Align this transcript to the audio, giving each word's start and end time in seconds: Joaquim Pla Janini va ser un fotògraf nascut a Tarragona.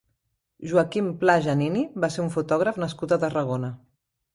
Joaquim 0.71 1.11
Pla 1.25 1.37
Janini 1.49 1.85
va 2.07 2.13
ser 2.17 2.27
un 2.27 2.35
fotògraf 2.41 2.85
nascut 2.87 3.15
a 3.19 3.25
Tarragona. 3.27 3.77